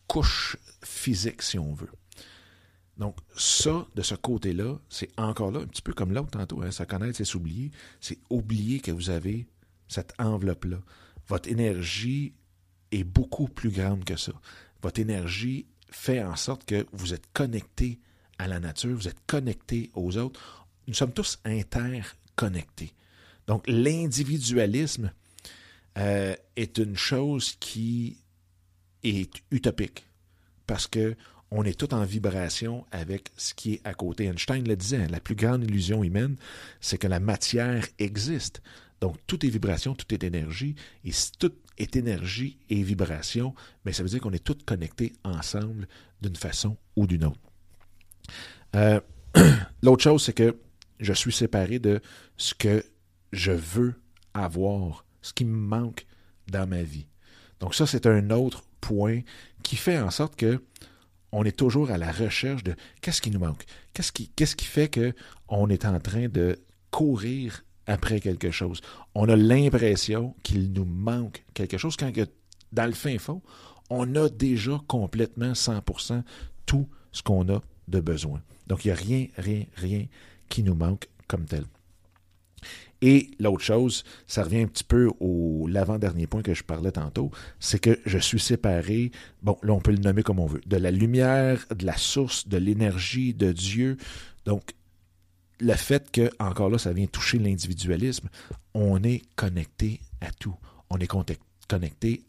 couche 0.06 0.56
physique, 0.82 1.42
si 1.42 1.58
on 1.58 1.74
veut. 1.74 1.90
Donc, 2.96 3.16
ça, 3.36 3.86
de 3.96 4.02
ce 4.02 4.14
côté-là, 4.14 4.78
c'est 4.88 5.10
encore 5.18 5.50
là, 5.50 5.60
un 5.60 5.66
petit 5.66 5.82
peu 5.82 5.92
comme 5.92 6.12
l'autre 6.12 6.30
tantôt, 6.30 6.62
hein, 6.62 6.70
ça 6.70 6.86
connaître, 6.86 7.16
c'est 7.16 7.24
s'oublier, 7.24 7.72
c'est 8.00 8.18
oublier 8.30 8.78
que 8.80 8.92
vous 8.92 9.10
avez 9.10 9.46
cette 9.88 10.14
enveloppe-là. 10.18 10.78
Votre 11.26 11.48
énergie 11.48 12.34
est 12.92 13.04
beaucoup 13.04 13.48
plus 13.48 13.70
grande 13.70 14.04
que 14.04 14.16
ça. 14.16 14.32
Votre 14.82 15.00
énergie 15.00 15.66
fait 15.90 16.22
en 16.22 16.36
sorte 16.36 16.64
que 16.64 16.86
vous 16.92 17.14
êtes 17.14 17.26
connecté 17.32 17.98
à 18.38 18.46
la 18.46 18.60
nature, 18.60 18.94
vous 18.94 19.08
êtes 19.08 19.26
connecté 19.26 19.90
aux 19.94 20.16
autres. 20.16 20.63
Nous 20.86 20.94
sommes 20.94 21.12
tous 21.12 21.38
interconnectés. 21.44 22.92
Donc, 23.46 23.64
l'individualisme 23.66 25.12
euh, 25.98 26.34
est 26.56 26.78
une 26.78 26.96
chose 26.96 27.56
qui 27.60 28.18
est 29.02 29.30
utopique 29.50 30.06
parce 30.66 30.86
que 30.86 31.16
on 31.50 31.62
est 31.62 31.78
tout 31.78 31.94
en 31.94 32.04
vibration 32.04 32.84
avec 32.90 33.30
ce 33.36 33.54
qui 33.54 33.74
est 33.74 33.80
à 33.84 33.94
côté. 33.94 34.24
Einstein 34.24 34.66
le 34.66 34.74
disait, 34.74 35.06
la 35.06 35.20
plus 35.20 35.36
grande 35.36 35.62
illusion 35.62 36.02
humaine, 36.02 36.36
c'est 36.80 36.98
que 36.98 37.06
la 37.06 37.20
matière 37.20 37.86
existe. 37.98 38.60
Donc, 39.00 39.16
tout 39.26 39.44
est 39.46 39.50
vibration, 39.50 39.94
tout 39.94 40.12
est 40.12 40.24
énergie. 40.24 40.74
Et 41.04 41.12
si 41.12 41.30
tout 41.38 41.52
est 41.78 41.94
énergie 41.94 42.58
et 42.70 42.82
vibration, 42.82 43.54
bien, 43.84 43.92
ça 43.92 44.02
veut 44.02 44.08
dire 44.08 44.20
qu'on 44.20 44.32
est 44.32 44.42
tous 44.42 44.58
connectés 44.64 45.12
ensemble 45.22 45.86
d'une 46.22 46.34
façon 46.34 46.76
ou 46.96 47.06
d'une 47.06 47.24
autre. 47.24 47.38
Euh, 48.74 49.00
l'autre 49.82 50.02
chose, 50.02 50.24
c'est 50.24 50.32
que 50.32 50.56
je 51.00 51.12
suis 51.12 51.32
séparé 51.32 51.78
de 51.78 52.00
ce 52.36 52.54
que 52.54 52.84
je 53.32 53.52
veux 53.52 53.94
avoir, 54.32 55.04
ce 55.22 55.32
qui 55.32 55.44
me 55.44 55.56
manque 55.56 56.06
dans 56.48 56.68
ma 56.68 56.82
vie. 56.82 57.06
Donc 57.60 57.74
ça, 57.74 57.86
c'est 57.86 58.06
un 58.06 58.30
autre 58.30 58.64
point 58.80 59.20
qui 59.62 59.76
fait 59.76 59.98
en 59.98 60.10
sorte 60.10 60.36
que 60.36 60.62
on 61.32 61.44
est 61.44 61.56
toujours 61.56 61.90
à 61.90 61.98
la 61.98 62.12
recherche 62.12 62.62
de 62.62 62.76
qu'est-ce 63.00 63.20
qui 63.20 63.30
nous 63.30 63.40
manque, 63.40 63.64
qu'est-ce 63.92 64.12
qui, 64.12 64.28
qu'est-ce 64.28 64.54
qui 64.54 64.66
fait 64.66 64.88
qu'on 64.88 65.68
est 65.68 65.84
en 65.84 65.98
train 65.98 66.28
de 66.28 66.58
courir 66.92 67.64
après 67.86 68.20
quelque 68.20 68.52
chose? 68.52 68.80
On 69.16 69.28
a 69.28 69.34
l'impression 69.34 70.36
qu'il 70.44 70.72
nous 70.72 70.84
manque 70.84 71.44
quelque 71.52 71.76
chose 71.76 71.96
quand 71.96 72.12
dans 72.72 72.86
le 72.86 72.92
fin 72.92 73.18
fond, 73.18 73.42
on 73.90 74.14
a 74.14 74.28
déjà 74.28 74.80
complètement 74.86 75.52
100% 75.52 76.22
tout 76.66 76.88
ce 77.10 77.22
qu'on 77.22 77.48
a 77.52 77.60
de 77.88 78.00
besoin. 78.00 78.40
Donc 78.66 78.84
il 78.84 78.88
n'y 78.88 78.92
a 78.92 78.96
rien, 78.96 79.26
rien, 79.36 79.64
rien 79.74 80.06
qui 80.48 80.62
nous 80.62 80.74
manque 80.74 81.08
comme 81.26 81.44
tel. 81.46 81.64
Et 83.02 83.30
l'autre 83.38 83.62
chose, 83.62 84.02
ça 84.26 84.44
revient 84.44 84.62
un 84.62 84.66
petit 84.66 84.84
peu 84.84 85.10
au 85.20 85.66
l'avant-dernier 85.68 86.26
point 86.26 86.42
que 86.42 86.54
je 86.54 86.64
parlais 86.64 86.92
tantôt, 86.92 87.30
c'est 87.60 87.78
que 87.78 88.00
je 88.06 88.16
suis 88.18 88.40
séparé, 88.40 89.10
bon, 89.42 89.58
là 89.62 89.74
on 89.74 89.80
peut 89.80 89.90
le 89.92 89.98
nommer 89.98 90.22
comme 90.22 90.38
on 90.38 90.46
veut, 90.46 90.62
de 90.64 90.76
la 90.78 90.90
lumière, 90.90 91.66
de 91.76 91.84
la 91.84 91.98
source, 91.98 92.48
de 92.48 92.56
l'énergie, 92.56 93.34
de 93.34 93.52
Dieu. 93.52 93.98
Donc, 94.46 94.72
le 95.60 95.74
fait 95.74 96.10
que, 96.10 96.30
encore 96.38 96.70
là, 96.70 96.78
ça 96.78 96.92
vient 96.92 97.06
toucher 97.06 97.38
l'individualisme, 97.38 98.28
on 98.72 99.02
est 99.02 99.22
connecté 99.36 100.00
à 100.20 100.30
tout. 100.32 100.56
On 100.90 100.98
est 100.98 101.10
connecté 101.68 102.24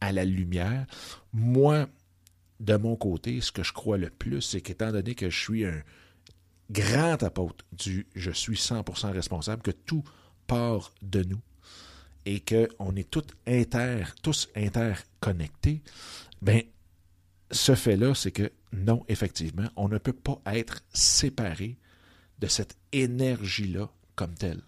à 0.00 0.12
la 0.12 0.24
lumière. 0.24 0.86
Moi, 1.32 1.86
de 2.60 2.76
mon 2.76 2.96
côté, 2.96 3.40
ce 3.40 3.52
que 3.52 3.62
je 3.62 3.72
crois 3.72 3.98
le 3.98 4.10
plus, 4.10 4.42
c'est 4.42 4.60
qu'étant 4.60 4.92
donné 4.92 5.14
que 5.14 5.30
je 5.30 5.38
suis 5.38 5.64
un, 5.64 5.82
grand 6.70 7.22
apôtre 7.22 7.64
du 7.72 8.06
je 8.14 8.30
suis 8.30 8.56
100% 8.56 9.12
responsable, 9.12 9.62
que 9.62 9.70
tout 9.70 10.04
part 10.46 10.92
de 11.02 11.22
nous 11.22 11.40
et 12.24 12.40
qu'on 12.40 12.96
est 12.96 13.08
tous 13.08 13.26
inter, 13.46 14.04
tous 14.22 14.48
interconnectés, 14.56 15.82
ben, 16.42 16.62
ce 17.50 17.74
fait-là, 17.74 18.14
c'est 18.14 18.32
que 18.32 18.50
non, 18.72 19.04
effectivement, 19.08 19.68
on 19.76 19.88
ne 19.88 19.98
peut 19.98 20.12
pas 20.12 20.40
être 20.46 20.82
séparé 20.92 21.78
de 22.40 22.48
cette 22.48 22.76
énergie-là 22.92 23.88
comme 24.16 24.34
telle. 24.34 24.62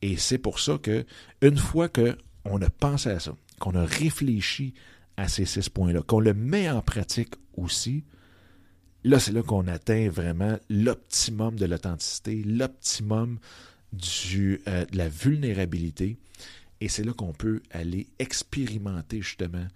Et 0.00 0.16
c'est 0.16 0.38
pour 0.38 0.58
ça 0.58 0.78
que, 0.78 1.04
une 1.42 1.58
fois 1.58 1.88
qu'on 1.88 2.62
a 2.62 2.70
pensé 2.70 3.10
à 3.10 3.20
ça, 3.20 3.36
qu'on 3.60 3.74
a 3.74 3.84
réfléchi 3.84 4.74
à 5.16 5.28
ces 5.28 5.44
six 5.44 5.68
points-là, 5.68 6.02
qu'on 6.02 6.20
le 6.20 6.34
met 6.34 6.70
en 6.70 6.80
pratique 6.82 7.34
aussi, 7.56 8.04
Là, 9.04 9.18
c'est 9.18 9.32
là 9.32 9.42
qu'on 9.42 9.66
atteint 9.66 10.08
vraiment 10.08 10.58
l'optimum 10.70 11.56
de 11.56 11.66
l'authenticité, 11.66 12.42
l'optimum 12.44 13.38
euh, 13.94 14.56
de 14.86 14.96
la 14.96 15.08
vulnérabilité. 15.08 16.18
Et 16.80 16.88
c'est 16.88 17.04
là 17.04 17.12
qu'on 17.12 17.32
peut 17.32 17.62
aller 17.70 18.08
expérimenter 18.18 19.20
justement 19.20 19.66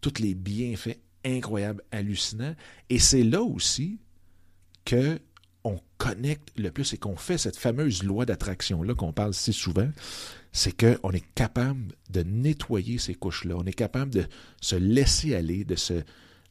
tous 0.00 0.18
les 0.18 0.34
bienfaits 0.34 0.98
incroyables, 1.24 1.82
hallucinants. 1.92 2.54
Et 2.88 2.98
c'est 2.98 3.22
là 3.22 3.42
aussi 3.42 4.00
que 4.84 5.20
on 5.62 5.78
connecte 5.98 6.50
le 6.56 6.70
plus 6.70 6.94
et 6.94 6.96
qu'on 6.96 7.16
fait 7.16 7.36
cette 7.36 7.56
fameuse 7.56 8.02
loi 8.02 8.24
d'attraction-là 8.24 8.94
qu'on 8.94 9.12
parle 9.12 9.34
si 9.34 9.52
souvent, 9.52 9.90
c'est 10.52 10.74
qu'on 10.74 11.10
est 11.10 11.34
capable 11.34 11.92
de 12.08 12.22
nettoyer 12.22 12.96
ces 12.96 13.14
couches-là. 13.14 13.56
On 13.58 13.66
est 13.66 13.74
capable 13.74 14.10
de 14.10 14.24
se 14.62 14.76
laisser 14.76 15.34
aller, 15.34 15.64
de, 15.64 15.76
se, 15.76 16.02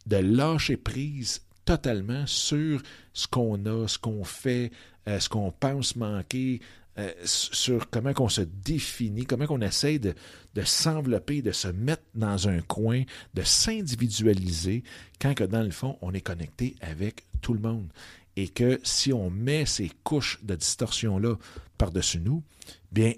de 0.05 0.17
lâcher 0.17 0.77
prise 0.77 1.41
totalement 1.69 2.25
sur 2.25 2.81
ce 3.13 3.27
qu'on 3.27 3.63
a, 3.67 3.87
ce 3.87 3.99
qu'on 3.99 4.23
fait, 4.23 4.71
euh, 5.07 5.19
ce 5.19 5.29
qu'on 5.29 5.51
pense 5.51 5.95
manquer, 5.95 6.61
euh, 6.97 7.11
sur 7.25 7.91
comment 7.91 8.11
on 8.17 8.27
se 8.27 8.41
définit, 8.41 9.25
comment 9.25 9.45
on 9.49 9.61
essaie 9.61 9.99
de, 9.99 10.15
de 10.55 10.63
s'envelopper, 10.63 11.43
de 11.43 11.51
se 11.51 11.67
mettre 11.67 12.01
dans 12.15 12.49
un 12.49 12.61
coin, 12.61 13.03
de 13.35 13.43
s'individualiser, 13.43 14.83
quand 15.21 15.35
que 15.35 15.43
dans 15.43 15.61
le 15.61 15.69
fond, 15.69 15.99
on 16.01 16.11
est 16.11 16.21
connecté 16.21 16.75
avec 16.81 17.27
tout 17.39 17.53
le 17.53 17.59
monde. 17.59 17.93
Et 18.35 18.47
que 18.47 18.79
si 18.81 19.13
on 19.13 19.29
met 19.29 19.67
ces 19.67 19.91
couches 20.03 20.39
de 20.41 20.55
distorsion-là 20.55 21.35
par-dessus 21.77 22.19
nous, 22.19 22.43
bien, 22.91 23.13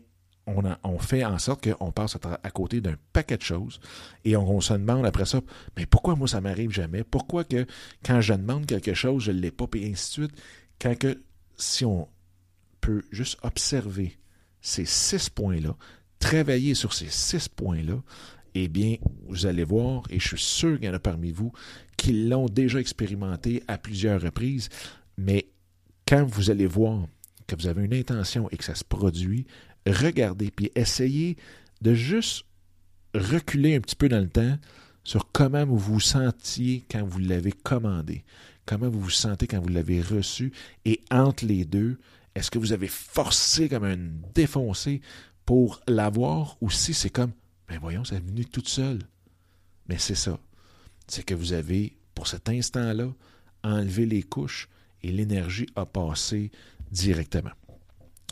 on, 0.47 0.99
fait 0.99 1.23
en 1.23 1.37
sorte 1.37 1.69
qu'on 1.69 1.91
passe 1.91 2.17
à, 2.43 2.51
côté 2.51 2.81
d'un 2.81 2.95
paquet 3.13 3.37
de 3.37 3.41
choses 3.41 3.79
et 4.25 4.35
on, 4.35 4.49
on, 4.49 4.61
se 4.61 4.73
demande 4.73 5.05
après 5.05 5.25
ça, 5.25 5.41
mais 5.77 5.85
pourquoi 5.85 6.15
moi 6.15 6.27
ça 6.27 6.41
m'arrive 6.41 6.71
jamais? 6.71 7.03
Pourquoi 7.03 7.43
que 7.43 7.65
quand 8.03 8.21
je 8.21 8.33
demande 8.33 8.65
quelque 8.65 8.93
chose, 8.93 9.23
je 9.23 9.31
ne 9.31 9.39
l'ai 9.39 9.51
pas, 9.51 9.65
et 9.75 9.91
ainsi 9.91 10.21
de 10.21 10.25
suite? 10.25 10.41
Quand 10.79 10.97
que 10.97 11.21
si 11.57 11.85
on 11.85 12.07
peut 12.81 13.03
juste 13.11 13.37
observer 13.43 14.17
ces 14.61 14.85
six 14.85 15.29
points-là, 15.29 15.75
travailler 16.19 16.73
sur 16.73 16.93
ces 16.93 17.09
six 17.09 17.47
points-là, 17.47 18.01
eh 18.53 18.67
bien, 18.67 18.97
vous 19.27 19.45
allez 19.45 19.63
voir, 19.63 20.03
et 20.09 20.19
je 20.19 20.27
suis 20.27 20.39
sûr 20.39 20.77
qu'il 20.77 20.87
y 20.87 20.89
en 20.89 20.93
a 20.93 20.99
parmi 20.99 21.31
vous 21.31 21.53
qui 21.97 22.27
l'ont 22.27 22.47
déjà 22.47 22.79
expérimenté 22.79 23.63
à 23.67 23.77
plusieurs 23.77 24.21
reprises, 24.21 24.69
mais 25.17 25.47
quand 26.07 26.25
vous 26.25 26.49
allez 26.49 26.65
voir 26.65 27.07
que 27.47 27.55
vous 27.55 27.67
avez 27.67 27.85
une 27.85 27.93
intention 27.93 28.49
et 28.49 28.57
que 28.57 28.63
ça 28.63 28.75
se 28.75 28.83
produit, 28.83 29.45
regardez, 29.87 30.51
puis 30.51 30.71
essayez 30.75 31.37
de 31.81 31.93
juste 31.93 32.45
reculer 33.13 33.75
un 33.75 33.81
petit 33.81 33.95
peu 33.95 34.09
dans 34.09 34.19
le 34.19 34.29
temps 34.29 34.57
sur 35.03 35.31
comment 35.31 35.65
vous 35.65 35.77
vous 35.77 35.99
sentiez 35.99 36.85
quand 36.89 37.03
vous 37.03 37.19
l'avez 37.19 37.51
commandé, 37.51 38.23
comment 38.65 38.89
vous 38.89 39.01
vous 39.01 39.09
sentez 39.09 39.47
quand 39.47 39.59
vous 39.59 39.69
l'avez 39.69 40.01
reçu, 40.01 40.51
et 40.85 41.01
entre 41.09 41.45
les 41.45 41.65
deux, 41.65 41.97
est-ce 42.35 42.51
que 42.51 42.59
vous 42.59 42.71
avez 42.71 42.87
forcé 42.87 43.67
comme 43.67 43.83
un 43.83 43.97
défoncé 44.33 45.01
pour 45.45 45.81
l'avoir, 45.87 46.57
ou 46.61 46.69
si 46.69 46.93
c'est 46.93 47.09
comme, 47.09 47.31
ben 47.67 47.79
voyons, 47.79 48.03
c'est 48.03 48.23
venu 48.23 48.45
toute 48.45 48.69
seule. 48.69 48.99
Mais 49.87 49.97
c'est 49.97 50.15
ça. 50.15 50.39
C'est 51.07 51.23
que 51.23 51.33
vous 51.33 51.53
avez, 51.53 51.97
pour 52.15 52.27
cet 52.27 52.47
instant-là, 52.47 53.07
enlevé 53.63 54.05
les 54.05 54.23
couches 54.23 54.69
et 55.03 55.11
l'énergie 55.11 55.67
a 55.75 55.85
passé 55.85 56.51
directement. 56.91 57.51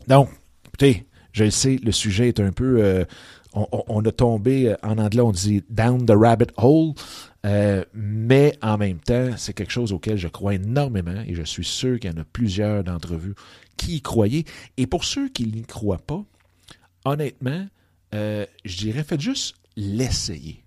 Donc, 0.08 0.30
écoutez, 0.66 1.08
je 1.32 1.46
le 1.46 1.52
sais, 1.52 1.80
le 1.84 1.92
sujet 1.92 2.28
est 2.28 2.40
un 2.40 2.52
peu. 2.52 2.84
Euh, 2.84 3.06
on, 3.54 4.06
a 4.06 4.12
tombé, 4.12 4.76
en 4.84 5.00
anglais, 5.00 5.22
on 5.22 5.32
dit 5.32 5.64
down 5.70 6.06
the 6.06 6.12
rabbit 6.12 6.52
hole, 6.58 6.94
euh, 7.46 7.84
mais 7.94 8.58
en 8.62 8.78
même 8.78 9.00
temps, 9.00 9.32
c'est 9.38 9.54
quelque 9.54 9.72
chose 9.72 9.92
auquel 9.92 10.18
je 10.18 10.28
crois 10.28 10.54
énormément 10.54 11.24
et 11.26 11.34
je 11.34 11.44
suis 11.44 11.64
sûr 11.64 12.00
qu'il 12.00 12.12
y 12.12 12.14
en 12.14 12.22
a 12.22 12.26
plusieurs 12.26 12.84
d'entre 12.84 13.16
vous 13.16 13.34
qui 13.78 13.98
y 13.98 14.02
croyaient. 14.02 14.46
Et 14.78 14.86
pour 14.86 15.04
ceux 15.04 15.30
qui 15.30 15.46
n'y 15.48 15.64
croient 15.64 15.98
pas, 15.98 16.24
honnêtement, 17.06 17.68
euh, 18.14 18.46
je 18.66 18.78
dirais, 18.78 19.04
faites 19.04 19.22
juste 19.22 19.56
l'essayer. 19.76 20.64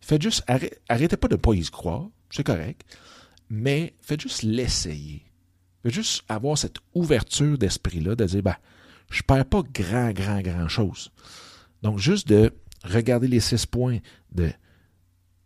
Faites 0.00 0.22
juste, 0.22 0.44
arrêtez 0.88 1.16
pas 1.16 1.28
de 1.28 1.34
ne 1.34 1.40
pas 1.40 1.52
y 1.52 1.62
croire, 1.64 2.08
c'est 2.30 2.44
correct, 2.44 2.82
mais 3.50 3.94
faites 4.00 4.20
juste 4.20 4.42
l'essayer. 4.42 5.22
Faites 5.82 5.92
juste 5.92 6.24
avoir 6.28 6.56
cette 6.56 6.76
ouverture 6.94 7.58
d'esprit-là, 7.58 8.14
de 8.14 8.24
dire, 8.24 8.42
ben, 8.42 8.56
je 9.10 9.22
perds 9.22 9.46
pas 9.46 9.62
grand, 9.72 10.12
grand, 10.12 10.40
grand 10.40 10.68
chose. 10.68 11.10
Donc, 11.82 11.98
juste 11.98 12.28
de 12.28 12.52
regarder 12.84 13.28
les 13.28 13.40
six 13.40 13.66
points 13.66 13.98
de 14.32 14.50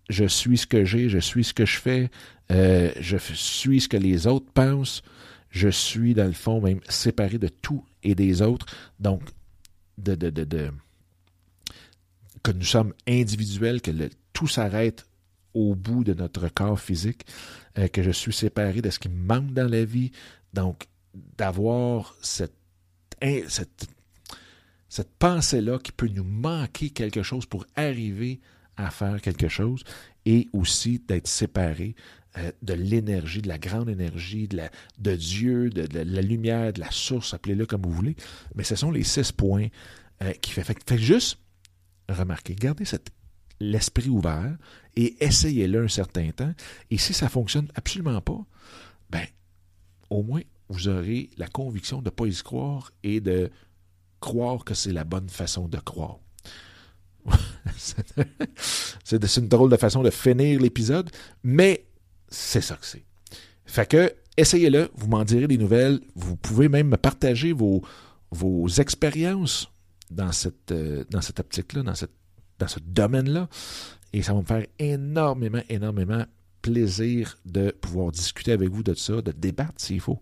je 0.09 0.25
suis 0.25 0.59
ce 0.59 0.67
que 0.67 0.85
j'ai, 0.85 1.09
je 1.09 1.19
suis 1.19 1.45
ce 1.45 1.55
que 1.55 1.65
je 1.65 1.79
fais, 1.79 2.11
euh, 2.51 2.93
je 3.01 3.17
suis 3.17 3.81
ce 3.81 3.89
que 3.89 3.97
les 3.97 4.27
autres 4.27 4.51
pensent, 4.53 5.03
je 5.51 5.69
suis, 5.69 6.15
dans 6.15 6.27
le 6.27 6.33
fond, 6.33 6.61
même 6.61 6.81
séparé 6.89 7.39
de 7.39 7.49
tout 7.49 7.85
et 8.03 8.15
des 8.15 8.43
autres. 8.43 8.67
Donc, 9.01 9.23
de, 9.99 10.15
de, 10.15 10.31
de, 10.31 10.71
que 12.43 12.51
nous 12.53 12.65
sommes 12.65 12.93
individuels, 13.07 13.81
que 13.81 13.91
tout 14.33 14.49
s'arrête 14.49 15.07
au 15.55 15.75
bout 15.75 16.05
de 16.05 16.15
notre 16.15 16.49
corps 16.49 16.81
physique, 16.81 17.27
euh, 17.79 17.89
que 17.89 18.03
je 18.03 18.11
suis 18.11 18.33
séparé 18.33 18.81
de 18.81 18.91
ce 18.91 18.99
qui 18.99 19.09
me 19.09 19.27
manque 19.27 19.53
dans 19.53 19.71
la 19.71 19.85
vie. 19.85 20.11
Donc, 20.55 20.87
d'avoir 21.37 22.17
cette 22.23 22.57
cette, 23.49 23.89
pensée-là 25.19 25.79
qui 25.79 25.93
peut 25.93 26.09
nous 26.09 26.25
manquer 26.25 26.91
quelque 26.91 27.23
chose 27.23 27.47
pour 27.47 27.65
arriver 27.77 28.41
à 28.77 28.91
faire 28.91 29.21
quelque 29.21 29.49
chose 29.49 29.85
et 30.27 30.49
aussi 30.53 30.99
d'être 30.99 31.29
séparé 31.29 31.95
euh, 32.39 32.51
de 32.63 32.75
l'énergie, 32.75 33.43
de 33.43 33.49
la 33.49 33.59
grande 33.59 33.89
énergie, 33.89 34.49
de, 34.49 35.17
Dieu, 35.17 35.71
de, 35.71 35.87
la 35.99 36.23
lumière, 36.23 36.73
de 36.73 36.81
la 36.81 36.91
source, 36.91 37.35
appelez-le 37.35 37.67
comme 37.67 37.83
vous 37.83 37.93
voulez. 37.93 38.17
Mais 38.55 38.65
ce 38.65 38.75
sont 38.75 38.91
les 38.91 39.05
six 39.05 39.33
points 39.33 39.69
euh, 40.23 40.33
qui 40.35 40.53
fait. 40.53 40.65
Fait, 40.65 40.99
juste 40.99 41.39
remarquer, 42.09 42.55
gardez 42.55 42.85
l'esprit 43.61 44.09
ouvert 44.09 44.57
et 44.97 45.23
essayez-le 45.25 45.85
un 45.85 45.89
certain 45.89 46.31
temps. 46.31 46.53
Et 46.91 46.99
si 46.99 47.13
ça 47.13 47.29
fonctionne 47.29 47.69
absolument 47.75 48.21
pas, 48.21 48.41
ben, 49.11 49.27
au 50.11 50.23
moins 50.23 50.43
vous 50.73 50.89
aurez 50.89 51.31
la 51.37 51.47
conviction 51.47 51.99
de 51.99 52.07
ne 52.07 52.11
pas 52.11 52.27
y 52.27 52.35
croire 52.35 52.91
et 53.03 53.21
de 53.21 53.51
croire 54.21 54.65
que 54.65 54.75
c'est 54.75 54.93
la 54.93 55.05
bonne 55.05 55.29
façon 55.29 55.69
de 55.69 55.79
croire. 55.79 56.19
c'est 57.77 59.37
une 59.37 59.49
drôle 59.49 59.71
de 59.71 59.77
façon 59.77 60.03
de 60.03 60.11
finir 60.11 60.61
l'épisode, 60.61 61.11
mais 61.45 61.87
c'est 62.29 62.61
ça 62.61 62.77
que 62.77 62.87
c'est. 62.87 63.05
Fait 63.65 63.89
que, 63.89 64.13
essayez-le, 64.37 64.91
vous 64.95 65.07
m'en 65.07 65.25
direz 65.25 65.47
des 65.47 65.59
nouvelles. 65.59 66.01
Vous 66.15 66.37
pouvez 66.37 66.69
même 66.69 66.89
me 66.89 66.97
partager 66.97 67.53
vos, 67.53 67.83
vos 68.31 68.67
expériences 68.69 69.71
dans 70.11 70.33
cette, 70.33 70.73
euh, 70.73 71.05
dans 71.11 71.21
cette 71.21 71.41
optique-là, 71.41 71.83
dans, 71.83 71.95
dans 72.59 72.69
ce 72.69 72.81
domaine-là. 72.81 73.49
Et 74.13 74.23
ça 74.23 74.35
va 74.35 74.41
me 74.41 74.45
faire 74.45 74.67
énormément, 74.79 75.63
énormément 75.69 76.25
plaisir 76.63 77.39
de 77.45 77.71
pouvoir 77.71 78.13
discuter 78.13 78.53
avec 78.53 78.71
vous 78.71 78.83
de 78.83 78.95
ça, 78.95 79.21
de 79.21 79.33
débattre 79.33 79.75
s'il 79.77 80.01
faut. 80.01 80.21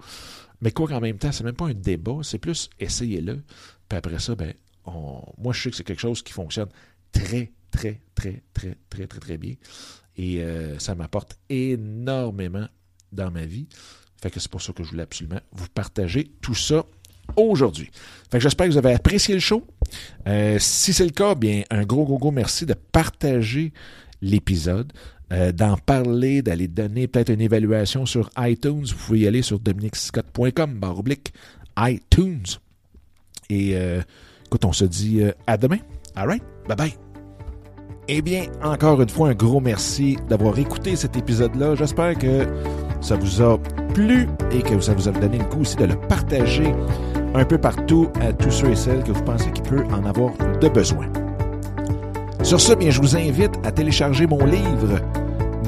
Mais 0.61 0.73
quoi 0.73 0.89
qu'en 0.89 1.01
même 1.01 1.19
temps, 1.19 1.33
c'est 1.33 1.45
même 1.45 1.55
pas 1.55 1.67
un 1.67 1.75
débat, 1.75 2.19
c'est 2.23 2.39
plus 2.39 2.69
essayez-le. 2.79 3.43
Puis 3.89 3.99
après 3.99 4.19
ça, 4.19 4.35
ben, 4.35 4.53
moi 4.87 5.53
je 5.53 5.63
sais 5.63 5.71
que 5.71 5.77
c'est 5.77 5.85
quelque 5.85 6.01
chose 6.01 6.23
qui 6.23 6.33
fonctionne 6.33 6.69
très, 7.13 7.53
très, 7.71 8.01
très, 8.15 8.43
très, 8.53 8.77
très, 8.89 9.07
très, 9.07 9.21
très 9.21 9.39
bien. 9.39 9.55
Et 10.17 10.43
euh, 10.43 10.79
ça 10.79 10.95
m'apporte 10.95 11.39
énormément 11.49 12.67
dans 13.13 13.31
ma 13.31 13.47
vie. 13.47 13.69
Fait 14.21 14.31
que 14.31 14.39
c'est 14.39 14.51
pour 14.51 14.61
ça 14.61 14.73
que 14.73 14.83
je 14.83 14.91
voulais 14.91 15.03
absolument 15.03 15.41
vous 15.53 15.69
partager 15.69 16.31
tout 16.43 16.55
ça 16.55 16.85
aujourd'hui. 17.37 17.91
Fait 18.31 18.39
que 18.39 18.43
j'espère 18.43 18.67
que 18.67 18.73
vous 18.73 18.79
avez 18.79 18.93
apprécié 18.93 19.35
le 19.35 19.41
show. 19.41 19.67
Euh, 20.27 20.59
si 20.59 20.93
c'est 20.93 21.05
le 21.05 21.11
cas, 21.11 21.35
bien, 21.35 21.63
un 21.71 21.85
gros, 21.85 22.05
gros, 22.05 22.19
gros 22.19 22.31
merci 22.31 22.67
de 22.67 22.75
partager 22.75 23.73
l'épisode. 24.21 24.93
Euh, 25.33 25.53
d'en 25.53 25.77
parler, 25.77 26.43
d'aller 26.43 26.67
donner 26.67 27.07
peut-être 27.07 27.29
une 27.29 27.41
évaluation 27.41 28.05
sur 28.05 28.31
iTunes. 28.39 28.85
Vous 28.85 29.07
pouvez 29.07 29.21
y 29.21 29.27
aller 29.29 29.43
sur 29.43 29.61
dominicscott.com, 29.61 30.75
barre 30.75 30.99
oblique, 30.99 31.33
iTunes. 31.79 32.47
Et 33.49 33.77
euh, 33.77 34.01
écoute, 34.47 34.65
on 34.65 34.73
se 34.73 34.85
dit 34.85 35.23
euh, 35.23 35.31
à 35.47 35.57
demain. 35.57 35.79
All 36.17 36.27
right? 36.27 36.43
Bye 36.67 36.77
bye. 36.77 36.95
Eh 38.09 38.23
bien, 38.23 38.47
encore 38.61 39.01
une 39.01 39.09
fois, 39.09 39.29
un 39.29 39.35
gros 39.35 39.61
merci 39.61 40.17
d'avoir 40.29 40.59
écouté 40.59 40.97
cet 40.97 41.17
épisode-là. 41.17 41.77
J'espère 41.77 42.19
que 42.19 42.45
ça 43.01 43.15
vous 43.15 43.41
a 43.41 43.57
plu 43.95 44.27
et 44.51 44.63
que 44.63 44.81
ça 44.81 44.95
vous 44.95 45.09
a 45.09 45.13
donné 45.13 45.39
le 45.39 45.45
coup 45.45 45.61
aussi 45.61 45.77
de 45.77 45.85
le 45.85 45.95
partager 45.95 46.75
un 47.35 47.45
peu 47.45 47.57
partout 47.57 48.09
à 48.21 48.33
tous 48.33 48.51
ceux 48.51 48.71
et 48.71 48.77
celles 48.77 49.05
que 49.05 49.13
vous 49.13 49.23
pensez 49.23 49.53
qu'il 49.53 49.63
peut 49.63 49.85
en 49.93 50.05
avoir 50.05 50.33
de 50.61 50.69
besoin. 50.69 51.07
Sur 52.43 52.61
ce, 52.61 52.73
bien, 52.73 52.91
je 52.91 53.01
vous 53.01 53.17
invite 53.17 53.53
à 53.63 53.71
télécharger 53.71 54.27
mon 54.27 54.45
livre 54.45 55.01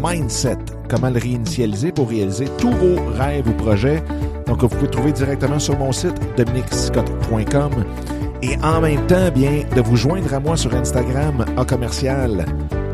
Mindset, 0.03 0.59
comment 0.89 1.11
le 1.11 1.19
réinitialiser 1.19 1.93
pour 1.93 2.09
réaliser 2.09 2.47
tous 2.59 2.71
vos 2.71 2.97
rêves 3.17 3.49
ou 3.49 3.53
projets. 3.53 4.03
Donc, 4.47 4.63
vous 4.63 4.69
pouvez 4.69 4.89
trouver 4.89 5.13
directement 5.13 5.59
sur 5.59 5.79
mon 5.79 5.93
site 5.93 6.15
dominicscott.com 6.37 7.71
et 8.43 8.57
en 8.65 8.81
même 8.81 9.07
temps, 9.07 9.31
bien, 9.33 9.63
de 9.77 9.81
vous 9.81 9.97
joindre 9.97 10.35
à 10.35 10.41
moi 10.41 10.57
sur 10.57 10.75
Instagram 10.75 11.45
à 11.57 11.65
commercial 11.65 12.45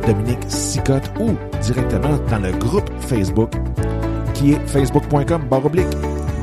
Dominique 0.07 0.44
Sicotte 0.49 1.11
ou 1.18 1.31
directement 1.62 2.18
dans 2.31 2.38
le 2.38 2.53
groupe 2.53 2.90
Facebook 3.01 3.53
qui 4.35 4.53
est 4.53 4.66
facebook.com 4.66 5.42
baroblique 5.51 5.87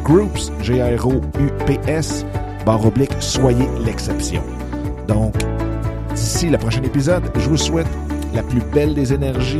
groups, 0.04 0.52
G-R-O-U-P-S, 0.62 2.26
baroblique, 2.66 3.14
soyez 3.20 3.68
l'exception. 3.84 4.42
Donc, 5.08 5.36
d'ici 6.14 6.50
le 6.50 6.58
prochain 6.58 6.84
épisode, 6.84 7.24
je 7.36 7.50
vous 7.50 7.58
souhaite 7.58 7.88
la 8.34 8.44
plus 8.44 8.62
belle 8.74 8.94
des 8.94 9.14
énergies 9.14 9.60